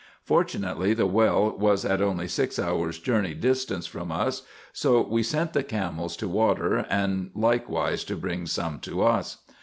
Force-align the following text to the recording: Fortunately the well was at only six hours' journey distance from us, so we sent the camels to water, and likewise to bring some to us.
Fortunately 0.23 0.95
the 0.95 1.05
well 1.05 1.51
was 1.55 1.85
at 1.85 2.01
only 2.01 2.27
six 2.27 2.57
hours' 2.57 2.97
journey 2.97 3.35
distance 3.35 3.85
from 3.85 4.11
us, 4.11 4.41
so 4.73 5.03
we 5.05 5.21
sent 5.21 5.53
the 5.53 5.61
camels 5.63 6.17
to 6.17 6.27
water, 6.27 6.87
and 6.89 7.29
likewise 7.35 8.03
to 8.05 8.15
bring 8.15 8.47
some 8.47 8.79
to 8.79 9.03
us. 9.03 9.43